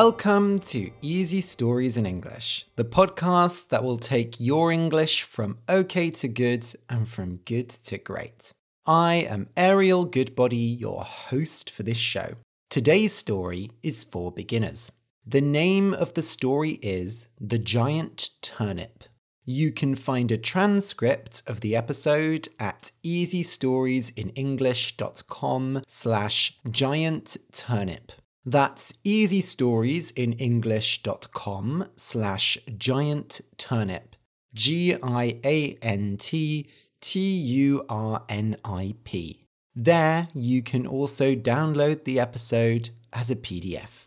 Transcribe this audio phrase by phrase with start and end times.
[0.00, 6.10] Welcome to Easy Stories in English, the podcast that will take your English from okay
[6.10, 8.52] to good and from good to great.
[8.84, 12.34] I am Ariel Goodbody, your host for this show.
[12.68, 14.92] Today's story is for beginners.
[15.24, 19.04] The name of the story is The Giant Turnip.
[19.46, 28.12] You can find a transcript of the episode at easystoriesinenglish.com slash giant turnip.
[28.48, 34.14] That's easystoriesinenglish.com slash giant turnip.
[34.54, 36.68] G I A N T
[37.00, 39.48] T U R N I P.
[39.74, 44.06] There you can also download the episode as a PDF.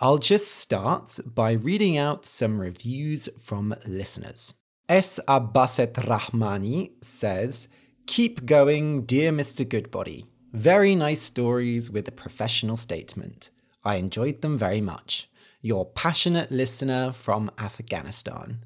[0.00, 4.54] I'll just start by reading out some reviews from listeners.
[4.88, 5.20] S.
[5.28, 7.68] Abbaset Rahmani says,
[8.06, 9.68] Keep going, dear Mr.
[9.68, 10.24] Goodbody.
[10.52, 13.50] Very nice stories with a professional statement.
[13.84, 15.30] I enjoyed them very much.
[15.62, 18.64] Your passionate listener from Afghanistan.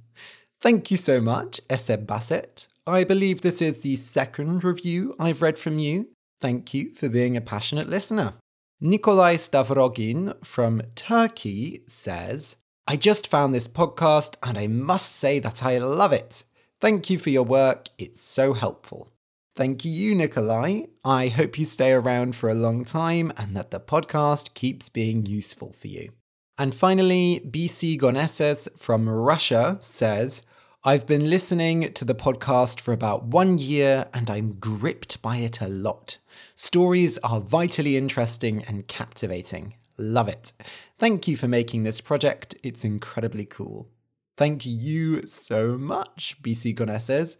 [0.61, 1.91] Thank you so much, S.
[1.91, 2.69] Abbaset.
[2.87, 6.09] I believe this is the second review I've read from you.
[6.41, 8.35] Thank you for being a passionate listener.
[8.81, 15.63] Nikolai Stavrogin from Turkey says, I just found this podcast and I must say that
[15.63, 16.45] I love it.
[16.81, 19.14] Thank you for your work, it's so helpful.
[19.57, 20.87] Thank you, Nikolai.
[21.05, 25.27] I hope you stay around for a long time and that the podcast keeps being
[25.27, 26.11] useful for you.
[26.59, 30.43] And finally, BC Goneses from Russia says,
[30.83, 35.61] I've been listening to the podcast for about one year and I'm gripped by it
[35.61, 36.19] a lot.
[36.57, 39.75] Stories are vitally interesting and captivating.
[39.97, 40.53] Love it.
[40.99, 42.57] Thank you for making this project.
[42.65, 43.89] It's incredibly cool.
[44.37, 47.37] Thank you so much, BC Goneses.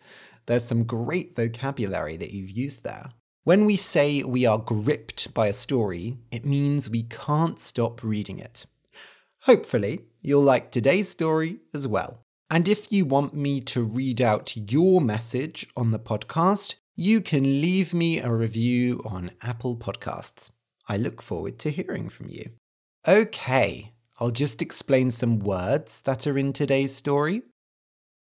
[0.47, 3.13] There's some great vocabulary that you've used there.
[3.45, 8.39] When we say we are gripped by a story, it means we can't stop reading
[8.39, 8.67] it.
[9.43, 12.21] Hopefully, you'll like today's story as well.
[12.51, 17.61] And if you want me to read out your message on the podcast, you can
[17.61, 20.53] leave me a review on Apple Podcasts.
[20.89, 22.51] I look forward to hearing from you.
[23.07, 27.43] Okay, I'll just explain some words that are in today's story.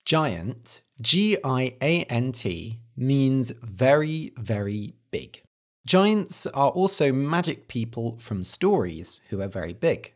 [0.05, 5.43] Giant, G I A N T, means very, very big.
[5.87, 10.13] Giants are also magic people from stories who are very big.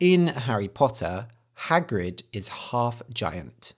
[0.00, 1.28] In Harry Potter,
[1.66, 3.74] Hagrid is half giant.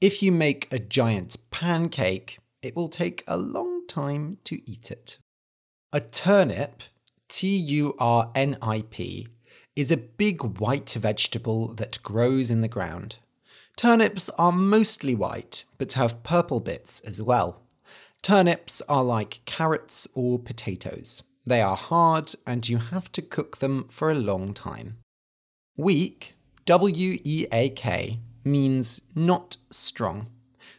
[0.00, 5.18] If you make a giant pancake, it will take a long time to eat it.
[5.92, 6.82] A turnip,
[7.28, 9.26] T U R N I P,
[9.74, 13.16] is a big white vegetable that grows in the ground.
[13.80, 17.62] Turnips are mostly white, but have purple bits as well.
[18.20, 21.22] Turnips are like carrots or potatoes.
[21.46, 24.98] They are hard and you have to cook them for a long time.
[25.78, 26.34] Weak,
[26.66, 30.26] W E A K, means not strong.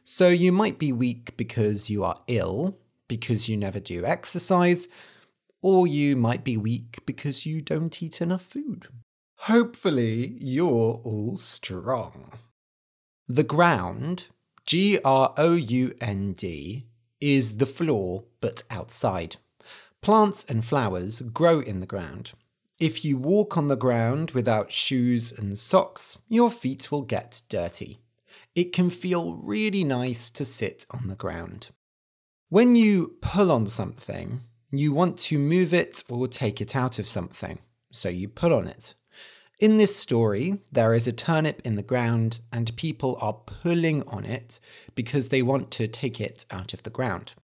[0.04, 4.88] So you might be weak because you are ill, because you never do exercise,
[5.64, 8.90] or you might be weak because you don't eat enough food.
[9.38, 12.34] Hopefully, you're all strong.
[13.28, 14.28] The ground,
[14.66, 16.88] G R O U N D,
[17.20, 19.38] is the floor but outside.
[20.02, 22.34] Plants and flowers grow in the ground.
[22.80, 28.00] If you walk on the ground without shoes and socks, your feet will get dirty.
[28.56, 31.70] It can feel really nice to sit on the ground.
[32.50, 37.08] When you pull on something, you want to move it or take it out of
[37.08, 37.60] something,
[37.92, 38.96] so you pull on it.
[39.62, 44.26] In this story, there is a turnip in the ground, and people are pulling on
[44.26, 44.60] it
[44.96, 47.36] because they want to take it out of the ground.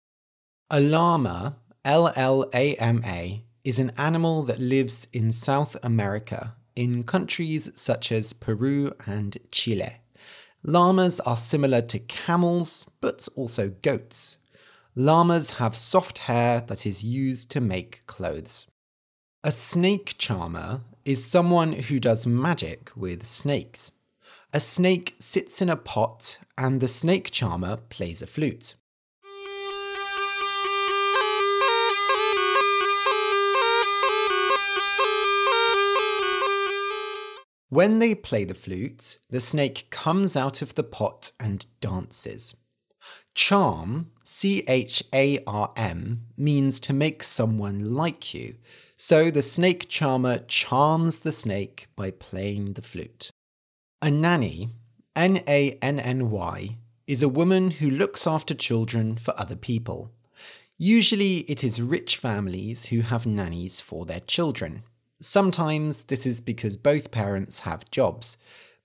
[0.70, 6.54] A llama, L L A M A, is an animal that lives in South America,
[6.74, 9.96] in countries such as Peru and Chile.
[10.62, 14.38] Llamas are similar to camels, but also goats.
[14.94, 18.66] Llamas have soft hair that is used to make clothes.
[19.44, 23.92] A snake charmer is someone who does magic with snakes.
[24.52, 28.74] A snake sits in a pot and the snake charmer plays a flute.
[37.68, 42.56] When they play the flute, the snake comes out of the pot and dances.
[43.34, 48.56] Charm, C H A R M, means to make someone like you,
[48.96, 53.30] so the snake charmer charms the snake by playing the flute.
[54.00, 54.70] A nanny,
[55.14, 60.10] N A N N Y, is a woman who looks after children for other people.
[60.78, 64.82] Usually it is rich families who have nannies for their children.
[65.20, 68.36] Sometimes this is because both parents have jobs.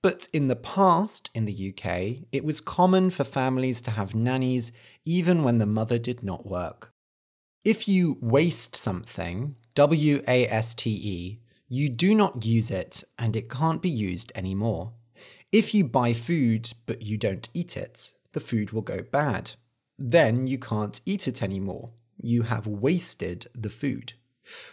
[0.02, 4.72] But in the past, in the UK, it was common for families to have nannies
[5.06, 6.92] even when the mother did not work.
[7.63, 13.36] If you waste something, W A S T E, you do not use it and
[13.36, 14.94] it can't be used anymore.
[15.52, 19.52] If you buy food but you don't eat it, the food will go bad.
[20.00, 21.92] Then you can't eat it anymore.
[22.19, 24.14] You have wasted the food.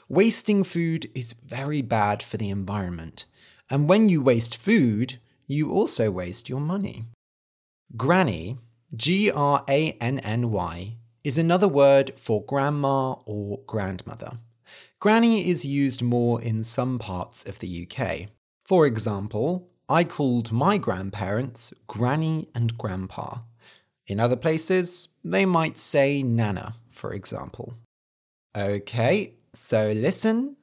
[0.09, 3.27] Wasting food is very bad for the environment.
[3.69, 7.05] And when you waste food, you also waste your money.
[7.99, 8.57] Granny,
[8.97, 10.97] G R A N N Y,
[11.29, 14.39] is another word for grandma or grandmother.
[14.99, 18.29] Granny is used more in some parts of the UK.
[18.65, 23.41] For example, I called my grandparents Granny and Grandpa.
[24.07, 27.75] In other places, they might say Nana, for example.
[28.57, 30.57] Okay, so listen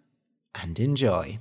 [0.59, 1.37] and enjoy.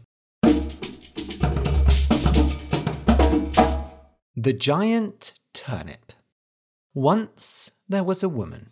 [4.36, 6.12] The Giant Turnip.
[6.92, 8.68] Once there was a woman.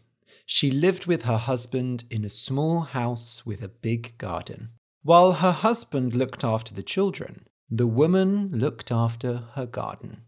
[0.47, 4.71] She lived with her husband in a small house with a big garden.
[5.03, 10.23] While her husband looked after the children, the woman looked after her garden.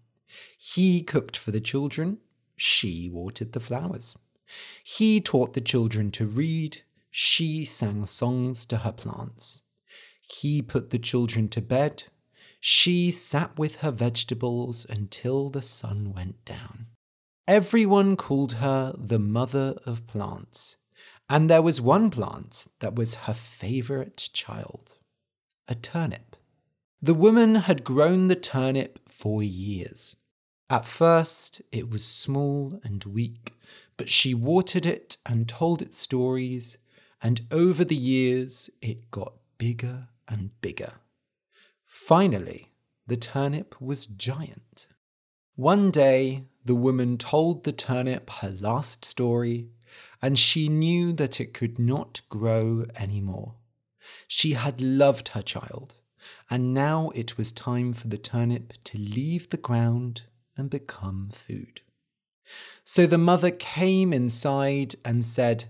[0.59, 2.19] He cooked for the children,
[2.57, 4.17] she watered the flowers.
[4.83, 9.63] He taught the children to read, she sang songs to her plants.
[10.21, 12.05] He put the children to bed,
[12.61, 16.87] she sat with her vegetables until the sun went down.
[17.47, 20.77] Everyone called her the mother of plants,
[21.29, 24.97] and there was one plant that was her favourite child
[25.69, 26.37] a turnip.
[27.03, 30.17] The woman had grown the turnip for years.
[30.71, 33.53] At first, it was small and weak,
[33.97, 36.79] but she watered it and told it stories,
[37.23, 40.95] and over the years, it got bigger and bigger.
[41.85, 42.73] Finally,
[43.07, 44.89] the turnip was giant.
[45.57, 49.69] One day, the woman told the turnip her last story,
[50.21, 53.55] and she knew that it could not grow any more.
[54.27, 55.95] She had loved her child,
[56.51, 60.23] and now it was time for the turnip to leave the ground
[60.57, 61.83] and become food.
[62.83, 65.67] So the mother came inside and said,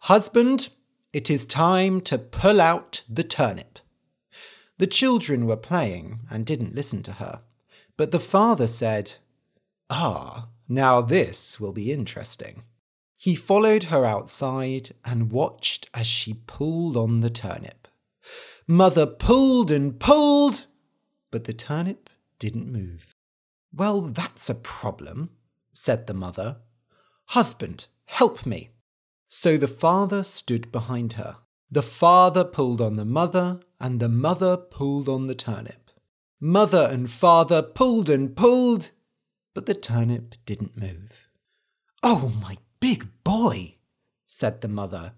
[0.00, 0.70] Husband,
[1.12, 3.78] it is time to pull out the turnip.
[4.78, 7.42] The children were playing and didn't listen to her,
[8.00, 9.16] but the father said,
[9.90, 12.62] Ah, now this will be interesting.
[13.18, 17.88] He followed her outside and watched as she pulled on the turnip.
[18.66, 20.64] Mother pulled and pulled,
[21.30, 22.08] but the turnip
[22.38, 23.14] didn't move.
[23.70, 25.32] Well, that's a problem,
[25.74, 26.56] said the mother.
[27.26, 28.70] Husband, help me.
[29.28, 31.36] So the father stood behind her.
[31.70, 35.79] The father pulled on the mother, and the mother pulled on the turnip.
[36.40, 38.90] Mother and father pulled and pulled,
[39.54, 41.28] but the turnip didn't move.
[42.02, 43.74] Oh, my big boy,
[44.24, 45.12] said the mother.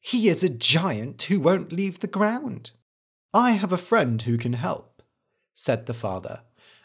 [0.00, 2.72] He is a giant who won't leave the ground.
[3.32, 5.02] I have a friend who can help,
[5.52, 6.40] said the father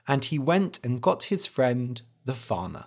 [0.10, 2.86] and he went and got his friend, the farmer.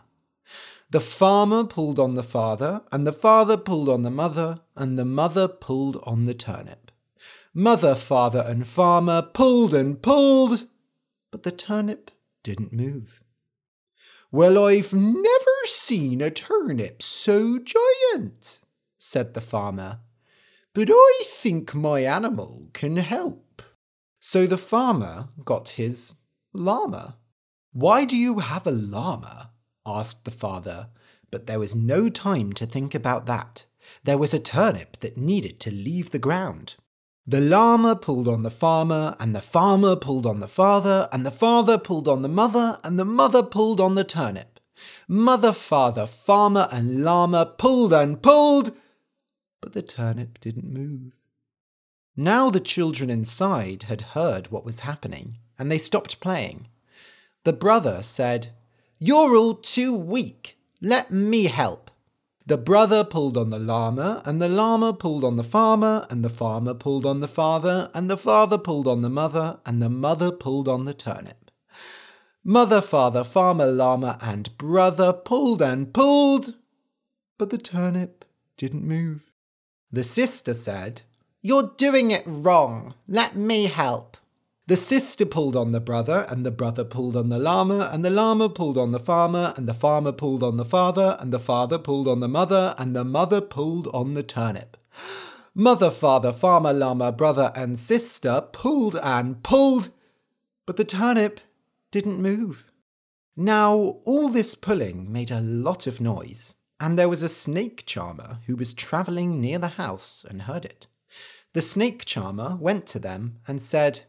[0.91, 5.05] The farmer pulled on the father, and the father pulled on the mother, and the
[5.05, 6.91] mother pulled on the turnip.
[7.55, 10.67] Mother, father, and farmer pulled and pulled,
[11.33, 12.13] but the turnip
[12.45, 13.21] didn't move.
[14.31, 18.61] Well, I've never seen a turnip so giant,
[18.97, 19.99] said the farmer,
[20.73, 23.63] but I think my animal can help.
[24.21, 26.15] So the farmer got his
[26.53, 27.17] llama.
[27.73, 29.51] Why do you have a llama?
[29.85, 30.89] asked the father,
[31.31, 33.67] but there was no time to think about that.
[34.05, 36.77] There was a turnip that needed to leave the ground.
[37.27, 41.31] The llama pulled on the farmer, and the farmer pulled on the father, and the
[41.31, 44.59] father pulled on the mother, and the mother pulled on the turnip.
[45.07, 48.77] Mother, father, farmer, and llama pulled and pulled,
[49.61, 51.13] but the turnip didn't move.
[52.17, 56.67] Now the children inside had heard what was happening, and they stopped playing.
[57.45, 58.49] The brother said,
[58.99, 60.59] You're all too weak.
[60.81, 61.82] Let me help.
[62.45, 66.29] The brother pulled on the llama, and the llama pulled on the farmer, and the
[66.29, 70.33] farmer pulled on the father, and the father pulled on the mother, and the mother
[70.33, 71.51] pulled on the turnip.
[72.43, 76.57] Mother, father, farmer, llama, and brother pulled and pulled,
[77.39, 78.25] but the turnip
[78.57, 79.31] didn't move.
[79.93, 81.03] The sister said,
[81.43, 82.95] You're doing it wrong.
[83.07, 84.12] Let me help.
[84.69, 88.11] The sister pulled on the brother, and the brother pulled on the llama, and the
[88.11, 91.79] llama pulled on the farmer, and the farmer pulled on the father, and the father
[91.79, 94.77] pulled on the mother, and the mother pulled on the turnip.
[95.53, 99.91] Mother, father, farmer, llama, brother, and sister pulled and pulled,
[100.65, 101.41] but the turnip
[101.91, 102.71] didn't move.
[103.37, 108.39] Now, all this pulling made a lot of noise, and there was a snake charmer
[108.47, 110.87] who was travelling near the house and heard it.
[111.53, 114.03] The snake charmer went to them and said,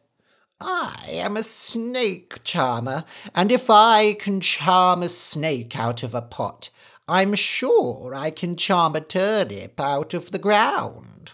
[0.59, 3.03] I am a snake charmer,
[3.35, 6.69] and if I can charm a snake out of a pot,
[7.07, 11.33] I'm sure I can charm a turnip out of the ground.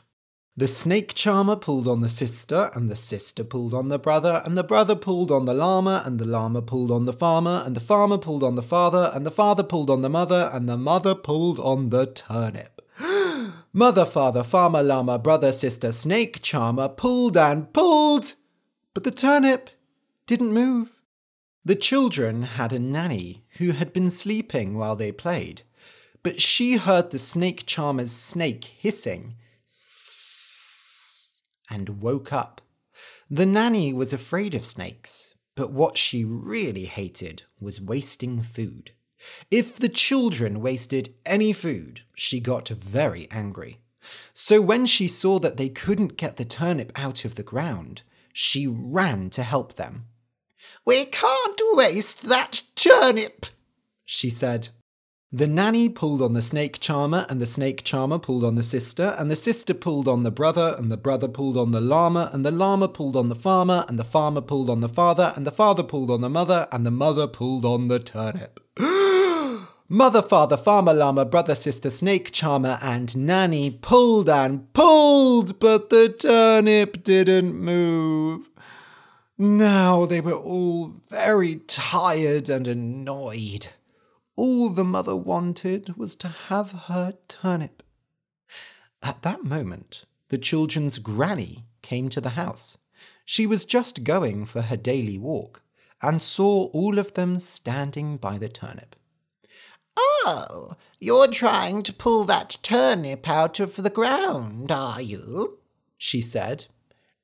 [0.58, 4.58] The snake charmer pulled on the sister, and the sister pulled on the brother, and
[4.58, 7.80] the brother pulled on the llama, and the llama pulled on the farmer, and the
[7.80, 11.16] farmer pulled on the father, and the father pulled on the mother, and the mother
[11.16, 12.82] pulled on the turnip.
[13.74, 18.34] Mother, father, farmer, llama, brother, sister, snake charmer pulled and pulled,
[18.93, 19.69] but the turnip
[20.25, 21.00] didn't move.
[21.65, 25.63] The children had a nanny who had been sleeping while they played,
[26.24, 29.36] but she heard the snake charmer's snake hissing
[31.69, 32.62] and woke up.
[33.29, 38.91] The nanny was afraid of snakes, but what she really hated was wasting food.
[39.51, 43.79] If the children wasted any food, she got very angry.
[44.34, 48.03] So when she saw that they couldn't get the turnip out of the ground,
[48.39, 50.05] she ran to help them.
[50.86, 53.48] We can't waste that turnip,
[54.05, 54.69] she said.
[55.31, 59.13] The nanny pulled on the snake charmer, and the snake charmer pulled on the sister,
[59.19, 62.46] and the sister pulled on the brother, and the brother pulled on the llama, and
[62.46, 65.51] the llama pulled on the farmer, and the farmer pulled on the father, and the
[65.51, 68.60] father pulled on the mother, and the mother pulled on the turnip.
[69.91, 76.10] Mother, father, farmer, llama, brother, sister, snake charmer, and nanny pulled and pulled, but the
[76.10, 78.51] turnip didn't move.
[79.36, 83.69] Now they were all very tired and annoyed.
[84.36, 87.81] All the mother wanted was to have her turnip.
[89.01, 92.77] At that moment, the children's granny came to the house.
[93.25, 95.63] She was just going for her daily walk
[96.00, 98.96] and saw all of them standing by the turnip.
[100.01, 105.60] Oh, you're trying to pull that turnip out of the ground, are you?
[105.98, 106.68] she said.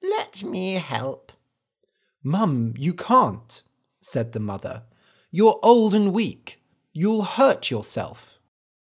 [0.01, 1.31] Let me help.
[2.23, 3.61] Mum, you can't,
[4.01, 4.83] said the mother.
[5.31, 6.61] You're old and weak.
[6.93, 8.39] You'll hurt yourself.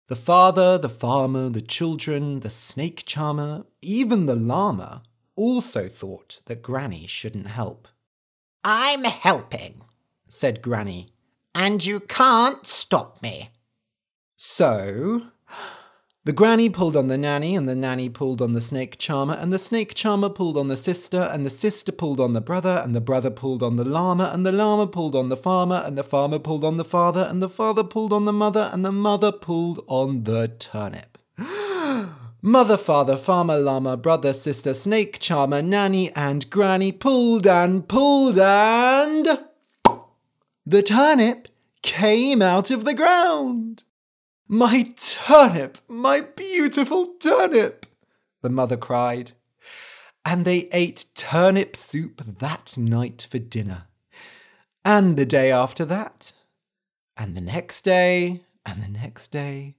[0.08, 5.02] The father, the farmer, the children, the snake charmer, even the llama
[5.36, 7.88] also thought that Granny shouldn't help.
[8.62, 9.82] I'm helping,
[10.28, 11.08] said Granny,
[11.54, 13.50] and you can't stop me.
[14.46, 15.22] So,
[16.24, 19.50] the granny pulled on the nanny, and the nanny pulled on the snake charmer, and
[19.50, 22.94] the snake charmer pulled on the sister, and the sister pulled on the brother, and
[22.94, 26.04] the brother pulled on the llama, and the llama pulled on the farmer, and the
[26.04, 29.32] farmer pulled on the father, and the father pulled on the mother, and the mother
[29.32, 31.16] pulled on the turnip.
[32.42, 39.26] Mother, father, farmer, llama, brother, sister, snake charmer, nanny, and granny pulled and pulled, and.
[40.66, 41.48] The turnip
[41.80, 43.84] came out of the ground.
[44.46, 47.86] My turnip, my beautiful turnip,
[48.42, 49.32] the mother cried.
[50.24, 53.84] And they ate turnip soup that night for dinner.
[54.84, 56.32] And the day after that.
[57.16, 59.76] And the next day, and the next day,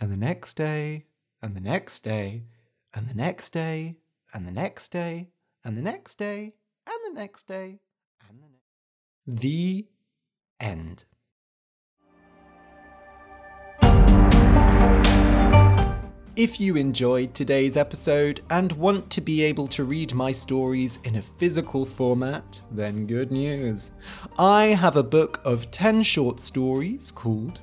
[0.00, 1.06] and the next day,
[1.42, 2.44] and the next day,
[2.92, 3.96] and the next day,
[4.32, 5.28] and the next day,
[5.64, 6.54] and the next day,
[6.86, 7.80] and the next day,
[8.28, 9.42] and the next.
[9.42, 9.86] The
[10.60, 11.04] end.
[16.36, 21.16] If you enjoyed today's episode and want to be able to read my stories in
[21.16, 23.92] a physical format, then good news.
[24.38, 27.62] I have a book of 10 short stories called,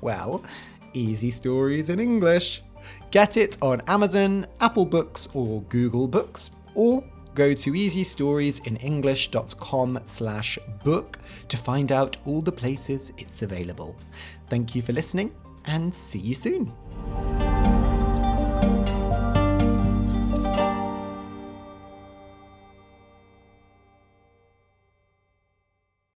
[0.00, 0.44] well,
[0.92, 2.62] Easy Stories in English.
[3.10, 7.02] Get it on Amazon, Apple Books, or Google Books, or
[7.34, 13.96] go to easystoriesinenglish.com slash book to find out all the places it's available.
[14.46, 16.72] Thank you for listening and see you soon.